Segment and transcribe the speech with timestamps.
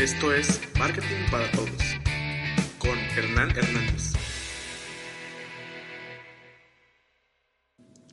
[0.00, 1.98] Esto es Marketing para Todos
[2.78, 4.12] con Hernán Hernández.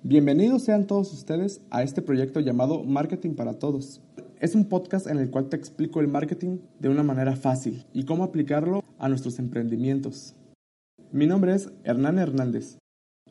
[0.02, 4.02] Bienvenidos sean todos ustedes a este proyecto llamado Marketing para Todos.
[4.40, 8.06] Es un podcast en el cual te explico el marketing de una manera fácil y
[8.06, 10.34] cómo aplicarlo a nuestros emprendimientos.
[11.12, 12.80] Mi nombre es Hernán Hernández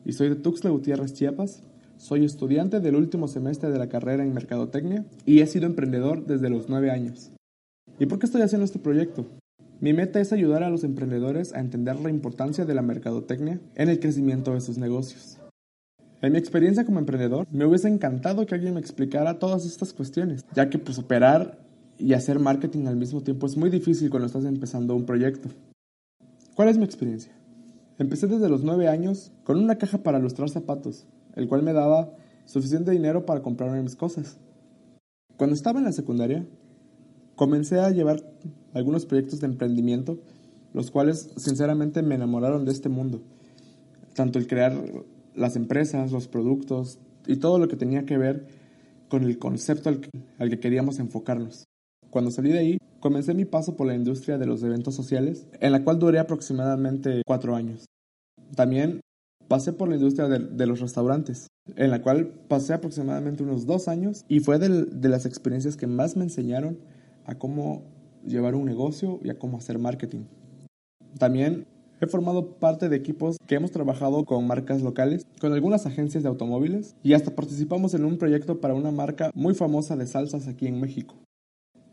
[0.05, 1.61] y soy de Tuxtla Gutiérrez, Chiapas.
[1.97, 6.49] Soy estudiante del último semestre de la carrera en Mercadotecnia y he sido emprendedor desde
[6.49, 7.34] los 9 años.
[7.97, 9.25] ¿Y por qué estoy haciendo este proyecto?
[9.79, 13.87] Mi meta es ayudar a los emprendedores a entender la importancia de la mercadotecnia en
[13.87, 15.37] el crecimiento de sus negocios.
[16.21, 20.43] En mi experiencia como emprendedor, me hubiese encantado que alguien me explicara todas estas cuestiones,
[20.53, 21.57] ya que pues operar
[21.97, 25.49] y hacer marketing al mismo tiempo es muy difícil cuando estás empezando un proyecto.
[26.53, 27.31] ¿Cuál es mi experiencia?
[27.97, 32.11] Empecé desde los 9 años con una caja para lustrar zapatos, el cual me daba
[32.43, 34.37] suficiente dinero para comprarme mis cosas.
[35.37, 36.45] Cuando estaba en la secundaria,
[37.35, 38.23] comencé a llevar
[38.73, 40.19] algunos proyectos de emprendimiento,
[40.73, 43.21] los cuales sinceramente me enamoraron de este mundo.
[44.13, 44.81] Tanto el crear
[45.35, 48.47] las empresas, los productos y todo lo que tenía que ver
[49.09, 49.99] con el concepto al
[50.49, 51.65] que, queríamos enfocarnos.
[52.09, 55.71] Cuando salí de ahí, comencé mi paso por la industria de los eventos sociales, en
[55.71, 57.85] la cual duré aproximadamente cuatro años.
[58.55, 59.01] También
[59.47, 64.23] pasé por la industria de, los restaurantes, en la cual pasé aproximadamente unos dos años
[64.27, 66.79] y fue de las experiencias que más me enseñaron
[67.25, 67.83] a cómo
[68.25, 70.25] llevar un negocio y a cómo hacer marketing.
[71.17, 71.65] También
[72.01, 76.29] he formado parte de equipos que hemos trabajado con marcas locales, con algunas agencias de
[76.29, 80.67] automóviles y hasta participamos en un proyecto para una marca muy famosa de salsas aquí
[80.67, 81.15] en México.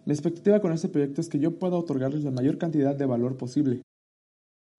[0.04, 3.36] Mi expectativa con este proyecto es que yo pueda otorgarles la mayor cantidad de valor
[3.36, 3.82] posible.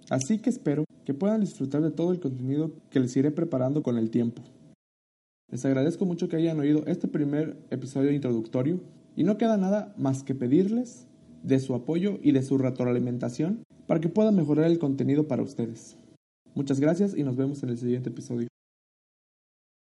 [0.10, 3.98] Así que espero que puedan disfrutar de todo el contenido que les iré preparando con
[3.98, 4.42] el tiempo.
[5.50, 8.82] Les agradezco mucho que hayan oído este primer episodio introductorio
[9.16, 11.08] y no queda nada más que pedirles
[11.44, 15.98] de su apoyo y de su retroalimentación para que pueda mejorar el contenido para ustedes.
[16.56, 18.53] Muchas gracias y nos vemos en el siguiente episodio.